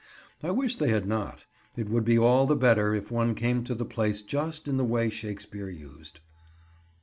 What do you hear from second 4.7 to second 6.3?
the way Shakespeare used.